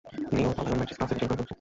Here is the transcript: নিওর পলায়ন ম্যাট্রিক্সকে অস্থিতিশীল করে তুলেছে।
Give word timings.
নিওর 0.35 0.53
পলায়ন 0.57 0.75
ম্যাট্রিক্সকে 0.79 1.03
অস্থিতিশীল 1.03 1.27
করে 1.29 1.37
তুলেছে। 1.37 1.49